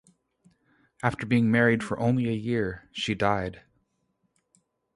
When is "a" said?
2.27-2.31